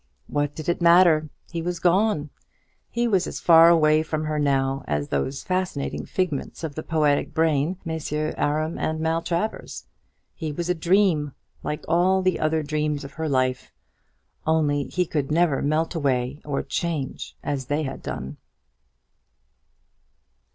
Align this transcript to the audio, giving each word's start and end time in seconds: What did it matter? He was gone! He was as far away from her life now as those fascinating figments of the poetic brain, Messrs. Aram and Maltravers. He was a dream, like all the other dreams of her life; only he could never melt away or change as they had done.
What 0.25 0.55
did 0.55 0.67
it 0.67 0.81
matter? 0.81 1.29
He 1.51 1.61
was 1.61 1.77
gone! 1.79 2.31
He 2.89 3.07
was 3.07 3.27
as 3.27 3.39
far 3.39 3.69
away 3.69 4.01
from 4.01 4.25
her 4.25 4.39
life 4.39 4.43
now 4.43 4.83
as 4.87 5.09
those 5.09 5.43
fascinating 5.43 6.07
figments 6.07 6.63
of 6.63 6.73
the 6.73 6.81
poetic 6.81 7.35
brain, 7.35 7.77
Messrs. 7.85 8.33
Aram 8.35 8.79
and 8.79 8.99
Maltravers. 8.99 9.85
He 10.33 10.51
was 10.51 10.69
a 10.71 10.73
dream, 10.73 11.33
like 11.61 11.85
all 11.87 12.23
the 12.23 12.39
other 12.39 12.63
dreams 12.63 13.03
of 13.03 13.13
her 13.13 13.29
life; 13.29 13.71
only 14.47 14.85
he 14.85 15.05
could 15.05 15.29
never 15.31 15.61
melt 15.61 15.93
away 15.93 16.39
or 16.43 16.63
change 16.63 17.37
as 17.43 17.67
they 17.67 17.83
had 17.83 18.01
done. 18.01 18.37